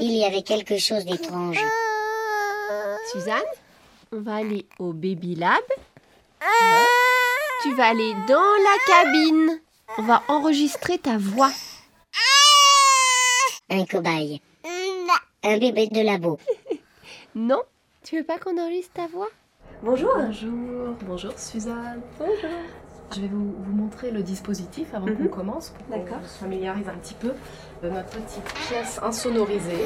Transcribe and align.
Il 0.00 0.12
y 0.12 0.24
avait 0.24 0.42
quelque 0.42 0.78
chose 0.78 1.04
d'étrange. 1.04 1.58
Suzanne, 3.12 3.42
on 4.12 4.20
va 4.20 4.36
aller 4.36 4.66
au 4.78 4.92
Baby 4.92 5.34
Lab. 5.34 5.62
Tu 7.62 7.74
vas 7.74 7.88
aller 7.88 8.14
dans 8.28 8.40
la 8.40 8.76
cabine. 8.86 9.60
On 9.98 10.02
va 10.02 10.22
enregistrer 10.28 10.98
ta 10.98 11.18
voix. 11.18 11.50
Un 13.70 13.84
cobaye. 13.86 14.40
Un 15.44 15.58
bébé 15.58 15.88
de 15.88 16.00
labo. 16.00 16.38
Non 17.34 17.62
Tu 18.04 18.18
veux 18.18 18.24
pas 18.24 18.38
qu'on 18.38 18.58
enregistre 18.58 18.92
ta 18.92 19.06
voix? 19.06 19.28
Bonjour. 19.82 20.14
Bonjour. 20.14 20.94
Bonjour 21.06 21.38
Suzanne. 21.38 22.02
Bonjour. 22.18 22.50
Je 23.14 23.20
vais 23.20 23.26
vous, 23.28 23.52
vous 23.58 23.72
montrer 23.72 24.10
le 24.10 24.22
dispositif 24.22 24.94
avant 24.94 25.06
Mhm. 25.06 25.16
qu'on 25.16 25.28
commence 25.28 25.70
pour 25.70 25.86
qu'on 26.04 26.22
se 26.26 26.38
familiarise 26.38 26.88
un 26.88 26.96
petit 26.98 27.14
peu 27.14 27.32
de 27.82 27.90
notre 27.90 28.08
petite 28.10 28.44
pièce 28.68 28.98
insonorisée. 29.02 29.84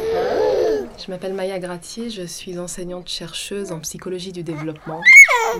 Je 0.98 1.10
m'appelle 1.10 1.34
Maya 1.34 1.58
Gratier, 1.58 2.08
je 2.10 2.22
suis 2.22 2.58
enseignante 2.58 3.08
chercheuse 3.08 3.72
en 3.72 3.80
psychologie 3.80 4.32
du 4.32 4.42
développement. 4.42 5.00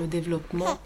Le 0.00 0.06
développement 0.06 0.78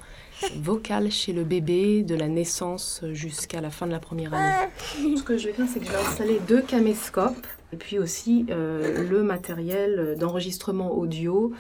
vocal 0.57 1.11
chez 1.11 1.33
le 1.35 1.45
bébé 1.45 2.03
de 2.03 2.15
la 2.15 2.29
naissance 2.29 3.03
jusqu'à 3.13 3.61
la 3.61 3.69
fin 3.71 3.87
de 3.87 3.93
la 3.93 3.99
première 4.01 4.33
année. 4.33 4.69
Ce 5.17 5.23
que 5.23 5.37
je 5.37 5.49
vais 5.49 5.53
faire, 5.53 5.67
c'est 5.71 5.81
que 5.81 5.87
je 5.87 5.91
vais 5.91 5.99
installer 5.99 6.41
deux 6.49 6.63
caméscopes 6.63 7.47
et 7.73 7.77
puis 7.77 7.99
aussi 7.99 8.47
euh, 8.51 9.07
le 9.09 9.23
matériel 9.23 10.17
d'enregistrement 10.19 10.93
audio. 10.93 11.53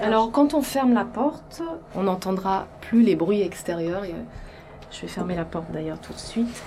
Alors, 0.00 0.30
quand 0.32 0.54
on 0.54 0.60
ferme 0.60 0.92
la 0.92 1.04
porte, 1.04 1.62
on 1.94 2.02
n'entendra 2.02 2.66
plus 2.82 3.02
les 3.02 3.14
bruits 3.16 3.42
extérieurs. 3.42 4.02
Je 4.90 5.02
vais 5.02 5.08
fermer 5.08 5.34
la 5.34 5.44
porte 5.44 5.70
d'ailleurs 5.70 6.00
tout 6.00 6.12
de 6.12 6.18
suite. 6.18 6.64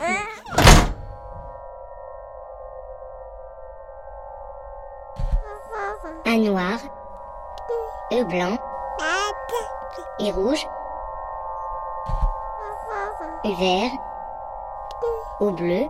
Un 6.26 6.38
noir. 6.38 6.80
Un 8.11 8.23
blanc. 8.23 8.58
Et 10.20 10.31
rouge. 10.31 10.67
Vert. 13.44 13.92
Au 15.39 15.52
bleu. 15.52 15.86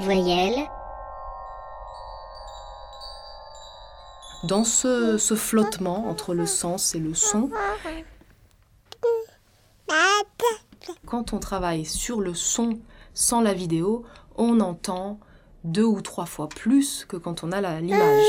Voyelle. 0.00 0.68
Dans 4.44 4.64
ce, 4.64 5.18
ce 5.18 5.34
flottement 5.34 6.08
entre 6.08 6.32
le 6.32 6.46
sens 6.46 6.94
et 6.94 7.00
le 7.00 7.14
son, 7.14 7.50
quand 11.06 11.32
on 11.32 11.38
travaille 11.38 11.84
sur 11.84 12.20
le 12.20 12.34
son 12.34 12.78
sans 13.14 13.40
la 13.40 13.54
vidéo, 13.54 14.04
on 14.36 14.60
entend 14.60 15.18
deux 15.64 15.84
ou 15.84 16.00
trois 16.00 16.26
fois 16.26 16.48
plus 16.48 17.04
que 17.04 17.16
quand 17.16 17.44
on 17.44 17.52
a 17.52 17.80
l'image. 17.80 18.24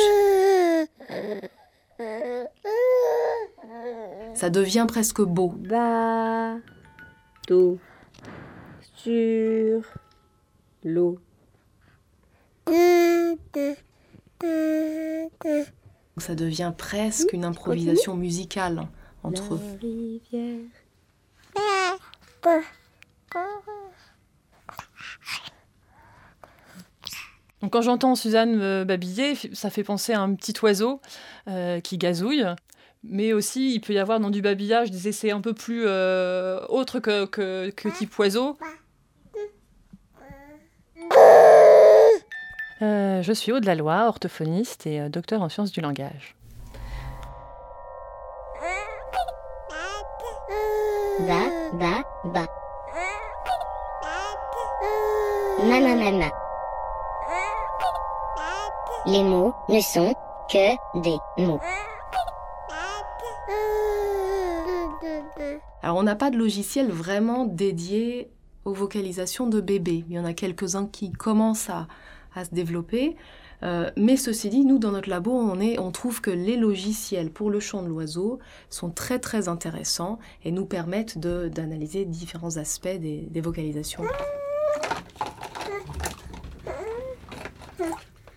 Ça 4.34 4.50
devient 4.50 4.86
presque 4.88 5.22
beau. 5.22 5.50
Bateau 5.50 6.60
sur 8.96 9.82
l'eau. 10.84 11.20
Ça 16.18 16.36
devient 16.36 16.74
presque 16.78 17.34
une 17.34 17.46
improvisation 17.46 18.16
musicale 18.16 18.88
entre 19.24 19.56
La 19.56 19.60
rivière. 19.82 20.60
Donc 27.62 27.74
quand 27.74 27.82
j'entends 27.82 28.16
Suzanne 28.16 28.60
euh, 28.62 28.86
babiller, 28.86 29.36
ça 29.54 29.70
fait 29.70 29.84
penser 29.84 30.14
à 30.14 30.22
un 30.22 30.34
petit 30.34 30.54
oiseau 30.64 31.02
euh, 31.48 31.80
qui 31.82 31.98
gazouille. 31.98 32.46
Mais 33.04 33.34
aussi, 33.34 33.74
il 33.74 33.82
peut 33.82 33.94
y 33.94 34.00
avoir 34.00 34.20
dans 34.20 34.30
du 34.30 34.42
babillage 34.42 34.92
des 34.92 35.08
essais 35.08 35.32
un 35.32 35.42
peu 35.42 35.54
plus 35.54 35.84
euh, 35.86 36.60
autres 36.68 37.00
que, 37.00 37.26
que, 37.26 37.98
type 37.98 38.18
oiseau. 38.20 38.58
Je 42.82 43.34
suis 43.34 43.52
Aude 43.52 43.66
Laloy, 43.66 44.08
orthophoniste 44.08 44.88
et 44.88 45.10
docteur 45.10 45.42
en 45.42 45.50
sciences 45.50 45.72
du 45.72 45.82
langage. 45.82 46.39
Les 59.12 59.24
mots 59.24 59.56
ne 59.70 59.82
sont 59.82 60.14
que 60.52 61.02
des 61.02 61.18
mots. 61.44 61.60
Alors, 65.82 65.98
on 65.98 66.04
n'a 66.04 66.16
pas 66.16 66.30
de 66.30 66.38
logiciel 66.38 66.92
vraiment 66.92 67.46
dédié 67.46 68.30
aux 68.66 68.74
vocalisations 68.74 69.48
de 69.48 69.62
bébés. 69.62 70.04
Il 70.10 70.16
y 70.16 70.20
en 70.20 70.26
a 70.26 70.34
quelques-uns 70.34 70.86
qui 70.86 71.12
commencent 71.12 71.72
à, 71.72 71.88
se 72.44 72.54
développer. 72.54 73.16
Euh, 73.64 73.90
mais 73.98 74.16
ceci 74.16 74.50
dit, 74.50 74.64
nous, 74.64 74.78
dans 74.78 74.92
notre 74.92 75.10
labo, 75.10 75.32
on, 75.32 75.92
trouve 75.92 76.22
que 76.22 76.30
les 76.30 76.56
logiciels 76.56 77.32
pour 77.32 77.50
le 77.50 77.60
chant 77.60 77.82
de 77.82 77.88
l'oiseau 77.88 78.38
sont 78.70 78.92
très, 78.92 79.18
très 79.18 79.48
intéressants 79.48 80.20
et 80.44 80.52
nous 80.52 80.66
permettent 80.66 81.18
d'analyser 81.18 82.06
différents 82.06 82.58
aspects 82.58 82.88
des 82.88 83.42
vocalisations. 83.42 84.04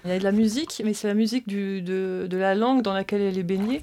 Il 0.04 0.10
y 0.10 0.14
a 0.14 0.18
de 0.18 0.24
la 0.24 0.32
musique, 0.32 0.82
mais 0.84 0.94
c'est 0.94 1.08
la 1.08 1.14
musique 1.14 1.48
de, 1.48 1.80
de 2.26 2.36
la 2.36 2.54
langue 2.54 2.82
dans 2.82 2.92
laquelle 2.92 3.20
elle 3.20 3.38
est 3.38 3.44
baignée. 3.44 3.82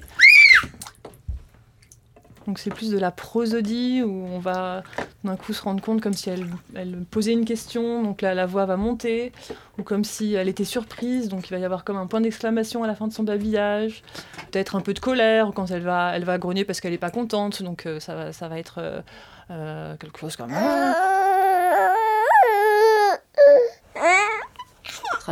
Donc 2.46 2.58
c'est 2.58 2.74
plus 2.74 2.90
de 2.90 2.98
la 2.98 3.10
prosodie 3.10 4.02
où 4.02 4.26
on 4.26 4.38
va 4.38 4.82
d'un 5.22 5.36
coup 5.36 5.52
se 5.52 5.62
rendre 5.62 5.82
compte 5.82 6.00
comme 6.00 6.14
si 6.14 6.30
elle, 6.30 6.46
elle 6.74 7.04
posait 7.10 7.32
une 7.32 7.44
question, 7.44 8.02
donc 8.02 8.22
la 8.22 8.46
voix 8.46 8.64
va 8.64 8.76
monter, 8.76 9.32
ou 9.78 9.82
comme 9.82 10.02
si 10.02 10.34
elle 10.34 10.48
était 10.48 10.64
surprise, 10.64 11.28
donc 11.28 11.48
il 11.48 11.50
va 11.52 11.58
y 11.58 11.64
avoir 11.64 11.84
comme 11.84 11.96
un 11.96 12.06
point 12.06 12.20
d'exclamation 12.20 12.82
à 12.82 12.86
la 12.86 12.94
fin 12.94 13.06
de 13.06 13.12
son 13.12 13.22
babillage, 13.22 14.02
peut-être 14.50 14.76
un 14.76 14.80
peu 14.80 14.94
de 14.94 14.98
colère 14.98 15.52
quand 15.54 15.70
elle 15.70 15.82
va, 15.82 16.12
elle 16.16 16.24
va 16.24 16.38
grogner 16.38 16.64
parce 16.64 16.80
qu'elle 16.80 16.92
n'est 16.92 16.98
pas 16.98 17.10
contente, 17.10 17.62
donc 17.62 17.86
euh, 17.86 18.00
ça, 18.00 18.14
va, 18.14 18.32
ça 18.32 18.48
va 18.48 18.58
être 18.58 18.78
euh, 18.78 19.00
euh, 19.50 19.96
quelque 19.96 20.18
chose 20.18 20.36
comme... 20.36 20.52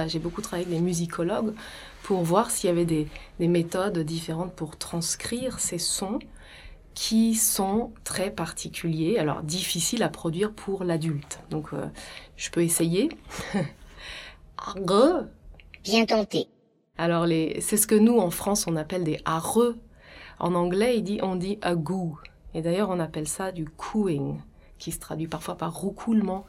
J'ai 0.06 0.18
beaucoup 0.18 0.42
travaillé 0.42 0.66
avec 0.66 0.78
des 0.78 0.84
musicologues 0.84 1.54
pour 2.02 2.22
voir 2.22 2.50
s'il 2.50 2.68
y 2.68 2.70
avait 2.70 2.84
des, 2.84 3.08
des 3.40 3.48
méthodes 3.48 3.98
différentes 3.98 4.54
pour 4.54 4.76
transcrire 4.76 5.58
ces 5.58 5.78
sons 5.78 6.20
qui 6.98 7.36
sont 7.36 7.92
très 8.02 8.28
particuliers, 8.28 9.18
alors 9.18 9.42
difficiles 9.44 10.02
à 10.02 10.08
produire 10.08 10.52
pour 10.52 10.82
l'adulte. 10.82 11.38
Donc 11.48 11.72
euh, 11.72 11.86
je 12.36 12.50
peux 12.50 12.62
essayer. 12.62 13.08
Arre. 14.58 15.26
Bien 15.84 16.06
tenté. 16.06 16.48
Alors 16.96 17.24
les, 17.24 17.60
c'est 17.60 17.76
ce 17.76 17.86
que 17.86 17.94
nous 17.94 18.18
en 18.18 18.30
France 18.30 18.66
on 18.66 18.74
appelle 18.74 19.04
des 19.04 19.20
areux. 19.24 19.78
En 20.40 20.56
anglais 20.56 20.98
il 20.98 21.04
dit, 21.04 21.20
on 21.22 21.36
dit 21.36 21.58
a 21.62 21.76
goo. 21.76 22.18
Et 22.52 22.62
d'ailleurs 22.62 22.90
on 22.90 22.98
appelle 22.98 23.28
ça 23.28 23.52
du 23.52 23.66
cooing, 23.66 24.38
qui 24.80 24.90
se 24.90 24.98
traduit 24.98 25.28
parfois 25.28 25.56
par 25.56 25.76
roucoulement. 25.76 26.46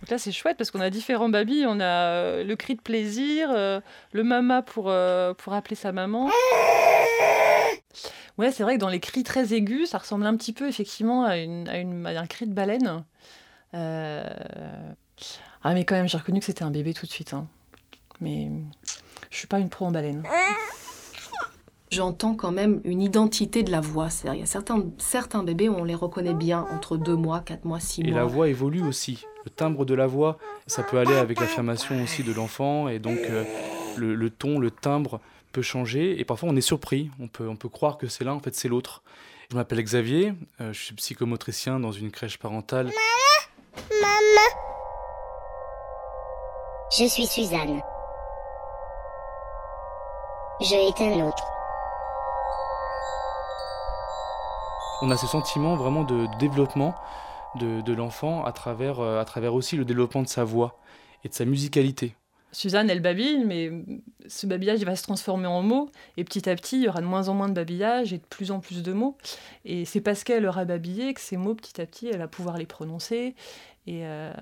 Donc 0.00 0.10
là, 0.10 0.18
c'est 0.18 0.32
chouette 0.32 0.56
parce 0.56 0.70
qu'on 0.70 0.80
a 0.80 0.90
différents 0.90 1.28
babys. 1.28 1.64
On 1.66 1.80
a 1.80 1.84
euh, 1.84 2.44
le 2.44 2.56
cri 2.56 2.74
de 2.74 2.80
plaisir, 2.80 3.50
euh, 3.52 3.80
le 4.12 4.24
mama 4.24 4.62
pour, 4.62 4.86
euh, 4.88 5.34
pour 5.34 5.52
appeler 5.54 5.76
sa 5.76 5.92
maman. 5.92 6.30
Ouais, 8.38 8.50
c'est 8.52 8.62
vrai 8.62 8.76
que 8.76 8.80
dans 8.80 8.88
les 8.88 9.00
cris 9.00 9.22
très 9.22 9.52
aigus, 9.52 9.90
ça 9.90 9.98
ressemble 9.98 10.24
un 10.26 10.34
petit 10.36 10.52
peu 10.54 10.66
effectivement 10.68 11.24
à, 11.24 11.36
une, 11.36 11.68
à, 11.68 11.76
une- 11.78 12.06
un 12.06 12.26
cri 12.26 12.46
de 12.46 12.54
baleine. 12.54 13.04
Ah, 13.72 15.74
mais 15.74 15.84
quand 15.84 15.94
même, 15.94 16.08
j'ai 16.08 16.16
reconnu 16.18 16.40
que 16.40 16.46
c'était 16.46 16.62
un 16.62 16.70
bébé 16.70 16.94
tout 16.94 17.06
de 17.06 17.10
suite. 17.10 17.34
hein. 17.34 17.46
Mais 18.20 18.48
je 19.30 19.36
suis 19.36 19.46
pas 19.46 19.58
une 19.58 19.68
pro 19.68 19.86
en 19.86 19.90
baleine. 19.90 20.22
J'entends 21.90 22.34
quand 22.36 22.52
même 22.52 22.80
une 22.84 23.02
identité 23.02 23.64
de 23.64 23.72
la 23.72 23.80
voix. 23.80 24.10
C'est-à-dire, 24.10 24.36
il 24.38 24.40
y 24.40 24.44
a 24.44 24.46
certains, 24.46 24.84
certains 24.98 25.42
bébés 25.42 25.68
où 25.68 25.74
on 25.74 25.82
les 25.82 25.96
reconnaît 25.96 26.34
bien 26.34 26.66
entre 26.72 26.96
deux 26.96 27.16
mois, 27.16 27.40
quatre 27.40 27.64
mois, 27.64 27.80
six 27.80 28.02
Et 28.02 28.10
mois. 28.12 28.20
la 28.20 28.24
voix 28.26 28.48
évolue 28.48 28.82
aussi. 28.86 29.24
Le 29.44 29.50
timbre 29.50 29.84
de 29.84 29.94
la 29.94 30.06
voix, 30.06 30.38
ça 30.68 30.84
peut 30.84 30.98
aller 30.98 31.16
avec 31.16 31.40
l'affirmation 31.40 32.00
aussi 32.04 32.22
de 32.22 32.32
l'enfant. 32.32 32.86
Et 32.88 33.00
donc, 33.00 33.18
euh, 33.18 33.42
le, 33.96 34.14
le 34.14 34.30
ton, 34.30 34.60
le 34.60 34.70
timbre 34.70 35.18
peut 35.50 35.62
changer. 35.62 36.20
Et 36.20 36.24
parfois, 36.24 36.48
on 36.50 36.56
est 36.56 36.60
surpris. 36.60 37.10
On 37.18 37.26
peut, 37.26 37.48
on 37.48 37.56
peut 37.56 37.68
croire 37.68 37.98
que 37.98 38.06
c'est 38.06 38.22
l'un, 38.22 38.34
en 38.34 38.40
fait, 38.40 38.54
c'est 38.54 38.68
l'autre. 38.68 39.02
Je 39.50 39.56
m'appelle 39.56 39.82
Xavier. 39.82 40.32
euh, 40.60 40.72
je 40.72 40.80
suis 40.80 40.94
psychomotricien 40.94 41.80
dans 41.80 41.90
une 41.90 42.12
crèche 42.12 42.38
parentale. 42.38 42.92
Je 46.96 47.04
suis 47.06 47.26
Suzanne. 47.26 47.80
Je 50.60 50.88
éteins 50.88 51.16
l'autre. 51.18 51.49
On 55.02 55.10
a 55.10 55.16
ce 55.16 55.26
sentiment 55.26 55.76
vraiment 55.76 56.04
de, 56.04 56.26
développement 56.38 56.94
de, 57.54 57.80
de 57.80 57.92
l'enfant 57.94 58.44
à 58.44 58.52
travers, 58.52 59.00
euh, 59.00 59.20
à 59.20 59.24
travers 59.24 59.54
aussi 59.54 59.76
le 59.76 59.84
développement 59.86 60.22
de 60.22 60.28
sa 60.28 60.44
voix 60.44 60.78
et 61.24 61.28
de 61.28 61.34
sa 61.34 61.46
musicalité. 61.46 62.14
Suzanne, 62.52 62.90
elle 62.90 63.00
babille, 63.00 63.44
mais 63.44 63.70
ce 64.26 64.46
babillage 64.46 64.80
il 64.80 64.84
va 64.84 64.96
se 64.96 65.02
transformer 65.02 65.46
en 65.46 65.62
mots. 65.62 65.90
Et 66.16 66.24
petit 66.24 66.48
à 66.48 66.54
petit, 66.56 66.76
il 66.76 66.82
y 66.84 66.88
aura 66.88 67.00
de 67.00 67.06
moins 67.06 67.28
en 67.28 67.34
moins 67.34 67.48
de 67.48 67.54
babillage 67.54 68.12
et 68.12 68.18
de 68.18 68.26
plus 68.28 68.50
en 68.50 68.60
plus 68.60 68.82
de 68.82 68.92
mots. 68.92 69.16
Et 69.64 69.84
c'est 69.84 70.00
parce 70.00 70.24
qu'elle 70.24 70.46
aura 70.46 70.64
babillé 70.64 71.14
que 71.14 71.20
ces 71.20 71.36
mots, 71.36 71.54
petit 71.54 71.80
à 71.80 71.86
petit, 71.86 72.08
elle 72.08 72.18
va 72.18 72.28
pouvoir 72.28 72.56
les 72.58 72.66
prononcer. 72.66 73.34
Et 73.86 74.04
euh, 74.04 74.32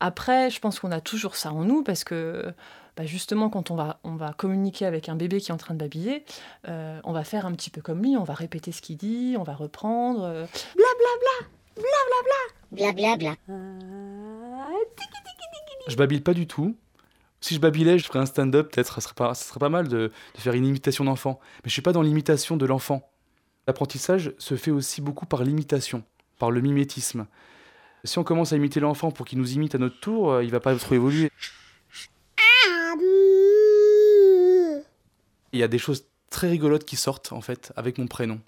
après, 0.00 0.50
je 0.50 0.60
pense 0.60 0.78
qu'on 0.78 0.92
a 0.92 1.00
toujours 1.00 1.36
ça 1.36 1.52
en 1.52 1.64
nous 1.64 1.82
parce 1.82 2.04
que 2.04 2.52
bah 2.96 3.06
justement, 3.06 3.48
quand 3.48 3.70
on 3.70 3.76
va, 3.76 4.00
on 4.02 4.16
va 4.16 4.32
communiquer 4.32 4.84
avec 4.84 5.08
un 5.08 5.14
bébé 5.14 5.40
qui 5.40 5.50
est 5.50 5.54
en 5.54 5.58
train 5.58 5.74
de 5.74 5.78
babiller, 5.78 6.24
euh, 6.68 7.00
on 7.04 7.12
va 7.12 7.22
faire 7.22 7.46
un 7.46 7.52
petit 7.52 7.70
peu 7.70 7.80
comme 7.80 8.02
lui, 8.02 8.16
on 8.16 8.24
va 8.24 8.34
répéter 8.34 8.72
ce 8.72 8.82
qu'il 8.82 8.96
dit, 8.96 9.36
on 9.38 9.44
va 9.44 9.54
reprendre. 9.54 10.24
euh, 10.24 10.46
Blablabla. 10.74 11.48
Je 15.86 15.96
babille 15.96 16.20
pas 16.20 16.34
du 16.34 16.46
tout. 16.46 16.74
Si 17.40 17.54
je 17.54 17.60
babillais, 17.60 17.98
je 17.98 18.04
ferais 18.06 18.18
un 18.18 18.26
stand-up, 18.26 18.72
peut-être, 18.72 19.00
ça 19.00 19.34
serait 19.34 19.58
pas, 19.58 19.68
mal 19.68 19.88
de, 19.88 20.10
faire 20.36 20.54
une 20.54 20.66
imitation 20.66 21.04
d'enfant. 21.04 21.38
Mais 21.64 21.68
je 21.68 21.72
suis 21.72 21.82
pas 21.82 21.92
dans 21.92 22.02
l'imitation 22.02 22.56
de 22.56 22.66
l'enfant. 22.66 23.08
L'apprentissage 23.66 24.32
se 24.38 24.56
fait 24.56 24.70
aussi 24.70 25.00
beaucoup 25.00 25.26
par 25.26 25.44
l'imitation, 25.44 26.02
par 26.38 26.50
le 26.50 26.60
mimétisme. 26.60 27.26
Si 28.04 28.18
on 28.18 28.24
commence 28.24 28.52
à 28.52 28.56
imiter 28.56 28.80
l'enfant 28.80 29.10
pour 29.10 29.26
qu'il 29.26 29.38
nous 29.38 29.52
imite 29.52 29.74
à 29.74 29.78
notre 29.78 30.00
tour, 30.00 30.32
euh, 30.32 30.44
il 30.44 30.50
va 30.50 30.60
pas 30.60 30.74
trop 30.76 30.94
évoluer. 30.94 31.30
Il 35.52 35.60
y 35.60 35.62
a 35.62 35.68
des 35.68 35.78
choses 35.78 36.06
très 36.30 36.48
rigolotes 36.48 36.84
qui 36.84 36.96
sortent, 36.96 37.32
en 37.32 37.40
fait, 37.40 37.72
avec 37.76 37.98
mon 37.98 38.06
prénom. 38.06 38.40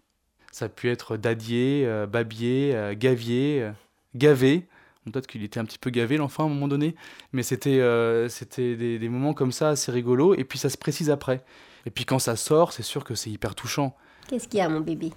Ça 0.52 0.66
a 0.66 0.68
pu 0.68 0.90
être 0.90 1.16
dadier, 1.16 1.84
euh, 1.86 2.06
babier, 2.06 2.72
euh, 2.74 2.94
gavier, 2.96 3.70
gavé. 4.14 4.66
Peut-être 5.10 5.26
qu'il 5.26 5.42
était 5.44 5.60
un 5.60 5.64
petit 5.64 5.78
peu 5.78 5.90
gavé, 5.90 6.16
l'enfant, 6.16 6.44
à 6.44 6.46
un 6.46 6.50
moment 6.50 6.68
donné. 6.68 6.94
Mais 7.32 7.42
c'était 7.42 7.80
euh, 7.80 8.28
c'était 8.28 8.76
des, 8.76 8.98
des 8.98 9.08
moments 9.08 9.34
comme 9.34 9.52
ça 9.52 9.70
assez 9.70 9.90
rigolos. 9.92 10.34
Et 10.34 10.44
puis 10.44 10.58
ça 10.58 10.68
se 10.70 10.76
précise 10.78 11.10
après. 11.10 11.44
Et 11.86 11.90
puis 11.90 12.04
quand 12.04 12.18
ça 12.18 12.36
sort, 12.36 12.72
c'est 12.72 12.82
sûr 12.82 13.04
que 13.04 13.14
c'est 13.14 13.30
hyper 13.30 13.54
touchant. 13.54 13.96
Qu'est-ce 14.28 14.48
qu'il 14.48 14.58
y 14.58 14.62
a, 14.62 14.68
mon 14.68 14.80
bébé? 14.80 15.12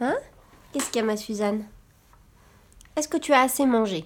Hein? 0.00 0.14
Qu'est-ce 0.72 0.90
qu'il 0.90 1.00
y 1.00 1.02
a, 1.02 1.06
ma 1.06 1.16
Suzanne? 1.16 1.64
Est-ce 2.96 3.08
que 3.08 3.16
tu 3.16 3.32
as 3.32 3.40
assez 3.40 3.64
mangé? 3.66 4.04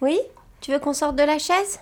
Oui? 0.00 0.18
Tu 0.60 0.72
veux 0.72 0.78
qu'on 0.78 0.92
sorte 0.92 1.16
de 1.16 1.22
la 1.22 1.38
chaise? 1.38 1.80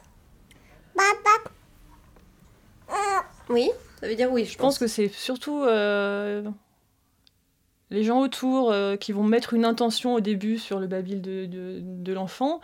Oui? 3.49 3.71
Ça 4.01 4.07
veut 4.09 4.15
dire 4.15 4.31
oui, 4.31 4.45
je 4.45 4.53
Je 4.53 4.59
pense. 4.59 4.79
que 4.79 4.87
c'est 4.87 5.09
surtout 5.09 5.63
euh, 5.65 6.43
les 7.91 8.05
gens 8.05 8.21
autour 8.21 8.71
euh, 8.71 8.97
qui 8.97 9.13
vont 9.13 9.25
mettre 9.25 9.55
une 9.55 9.65
intention 9.65 10.15
au 10.15 10.21
début 10.21 10.59
sur 10.59 10.79
le 10.79 10.87
babil 10.87 11.21
de, 11.21 12.13
l'enfant. 12.13 12.61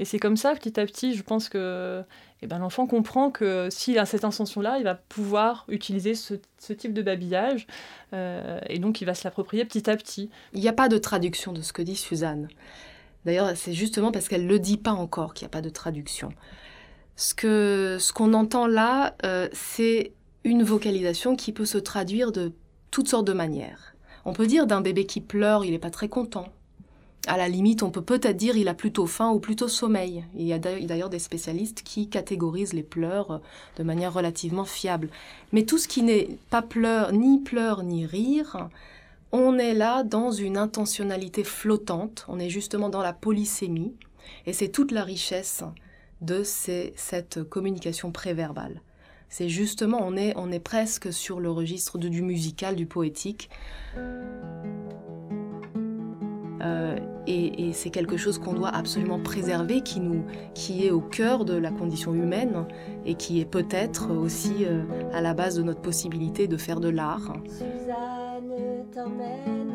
Et 0.00 0.04
c'est 0.04 0.18
comme 0.18 0.36
ça, 0.36 0.54
petit 0.54 0.78
à 0.80 0.86
petit, 0.86 1.14
je 1.14 1.22
pense 1.22 1.48
que 1.48 2.02
eh 2.42 2.46
ben, 2.46 2.58
l'enfant 2.58 2.86
comprend 2.86 3.30
que 3.30 3.68
s'il 3.70 3.98
a 3.98 4.06
cette 4.06 4.24
intention-là, 4.24 4.78
il 4.78 4.84
va 4.84 4.96
pouvoir 4.96 5.64
utiliser 5.68 6.14
ce, 6.14 6.34
type 6.72 6.92
de 6.92 7.02
babillage. 7.02 7.66
euh, 8.12 8.58
et 8.68 8.80
donc, 8.80 9.00
il 9.00 9.04
va 9.04 9.14
se 9.14 9.24
l'approprier 9.24 9.64
petit 9.64 9.88
à 9.88 9.96
petit. 9.96 10.30
Il 10.52 10.60
n'y 10.60 10.68
a 10.68 10.72
pas 10.72 10.88
de 10.88 10.98
traduction 10.98 11.52
de 11.52 11.62
ce 11.62 11.72
que 11.72 11.82
dit 11.82 11.96
Suzanne. 11.96 12.48
D'ailleurs, 13.24 13.56
c'est 13.56 13.72
justement 13.72 14.12
parce 14.12 14.28
qu'elle 14.28 14.44
ne 14.44 14.50
le 14.50 14.58
dit 14.58 14.76
pas 14.76 14.92
encore 14.92 15.32
qu'il 15.32 15.46
n'y 15.46 15.50
a 15.50 15.52
pas 15.52 15.62
de 15.62 15.70
traduction. 15.70 16.30
Ce 17.16 18.12
qu'on 18.12 18.34
entend 18.34 18.66
là, 18.66 19.14
euh, 19.24 19.48
c'est 19.52 20.12
une 20.42 20.62
vocalisation 20.62 21.36
qui 21.36 21.52
peut 21.52 21.64
se 21.64 21.78
traduire 21.78 22.32
de 22.32 22.52
toutes 22.90 23.08
sortes 23.08 23.26
de 23.26 23.32
manières. 23.32 23.93
On 24.24 24.32
peut 24.32 24.46
dire 24.46 24.66
d'un 24.66 24.80
bébé 24.80 25.06
qui 25.06 25.20
pleure, 25.20 25.64
il 25.64 25.72
n'est 25.72 25.78
pas 25.78 25.90
très 25.90 26.08
content. 26.08 26.48
À 27.26 27.38
la 27.38 27.48
limite, 27.48 27.82
on 27.82 27.90
peut 27.90 28.02
peut-être 28.02 28.36
dire 28.36 28.56
il 28.56 28.68
a 28.68 28.74
plutôt 28.74 29.06
faim 29.06 29.30
ou 29.30 29.40
plutôt 29.40 29.68
sommeil. 29.68 30.24
Il 30.34 30.46
y 30.46 30.52
a 30.52 30.58
d'ailleurs 30.58 31.08
des 31.08 31.18
spécialistes 31.18 31.82
qui 31.82 32.08
catégorisent 32.08 32.74
les 32.74 32.82
pleurs 32.82 33.40
de 33.78 33.82
manière 33.82 34.12
relativement 34.12 34.66
fiable. 34.66 35.08
Mais 35.52 35.64
tout 35.64 35.78
ce 35.78 35.88
qui 35.88 36.02
n'est 36.02 36.36
pas 36.50 36.60
pleur, 36.60 37.12
ni 37.12 37.38
pleurs, 37.38 37.82
ni 37.82 38.04
rire, 38.04 38.68
on 39.32 39.58
est 39.58 39.74
là 39.74 40.04
dans 40.04 40.30
une 40.30 40.58
intentionnalité 40.58 41.44
flottante, 41.44 42.26
on 42.28 42.38
est 42.38 42.50
justement 42.50 42.90
dans 42.90 43.02
la 43.02 43.14
polysémie, 43.14 43.94
et 44.46 44.52
c'est 44.52 44.68
toute 44.68 44.92
la 44.92 45.02
richesse 45.02 45.64
de 46.20 46.42
cette 46.44 47.42
communication 47.42 48.12
préverbale. 48.12 48.80
C'est 49.36 49.48
justement, 49.48 49.98
on 50.00 50.16
est, 50.16 50.32
on 50.36 50.52
est 50.52 50.60
presque 50.60 51.12
sur 51.12 51.40
le 51.40 51.50
registre 51.50 51.98
de- 51.98 52.06
du 52.08 52.22
musical, 52.22 52.76
du 52.76 52.86
poétique. 52.86 53.50
Euh, 56.62 56.96
et 57.26 57.66
et 57.68 57.72
c'est 57.72 57.90
quelque 57.90 58.16
chose 58.16 58.38
qu'on 58.38 58.52
doit 58.52 58.68
absolument 58.68 59.18
préserver, 59.18 59.80
qui, 59.80 59.98
nous, 59.98 60.22
qui 60.54 60.86
est 60.86 60.92
au 60.92 61.00
cœur 61.00 61.44
de 61.44 61.54
la 61.56 61.72
condition 61.72 62.14
humaine 62.14 62.64
et 63.06 63.16
qui 63.16 63.40
est 63.40 63.44
peut-être 63.44 64.12
aussi 64.12 64.54
euh, 64.64 64.84
à 65.12 65.20
la 65.20 65.34
base 65.34 65.56
de 65.56 65.64
notre 65.64 65.80
possibilité 65.80 66.46
de 66.46 66.56
faire 66.56 66.78
de 66.78 66.88
l'art. 66.90 67.32
Suzanne 67.48 68.84
t'emmène 68.94 69.74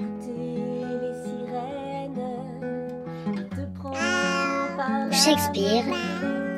écouter 0.00 0.82
les 1.00 1.14
sirènes. 1.22 2.26
Il 3.34 3.44
te 3.50 3.78
prend 3.78 3.92
par 4.76 5.06
la 5.06 5.12
Shakespeare, 5.12 5.84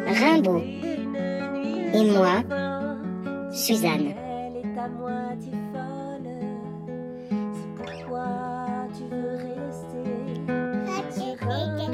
Rimbaud 0.06 0.62
et 1.94 2.04
moi. 2.10 2.42
Suzanne. 3.52 4.14
Elle 4.16 4.56
est 4.56 4.78
à 4.78 4.88
moitié 4.88 5.52
folle. 5.72 6.32
C'est 7.54 7.72
pourquoi 7.76 8.28
tu 8.96 9.04
veux 9.14 9.36
rester. 9.36 10.06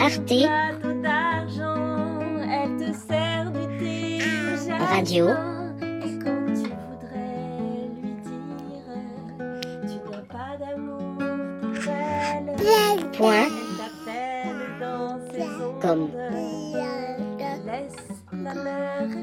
Arte, 0.00 0.33
elle 2.50 2.77
te 2.77 2.89
sert 2.97 3.50
du 3.50 3.65
thé 3.79 4.19
Radio. 4.79 5.25
Et 5.27 6.19
quand 6.23 6.45
tu 6.55 6.69
voudrais 6.69 7.89
lui 8.00 8.15
dire, 8.23 8.89
tu 9.83 9.97
n'as 10.11 10.27
pas 10.29 10.53
d'amour 10.59 11.11
pour 11.75 11.93
elle. 11.93 13.11
point. 13.12 13.50
Comme. 15.81 16.09
Laisse 17.67 17.97
la 18.33 18.55
mer. 18.55 19.18